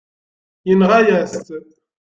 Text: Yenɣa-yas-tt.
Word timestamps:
Yenɣa-yas-tt. 0.67 1.49